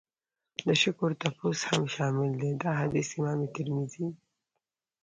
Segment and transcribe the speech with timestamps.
[0.65, 2.51] د شکر تپوس هم شامل دی.
[2.63, 4.07] دا حديث امام ترمذي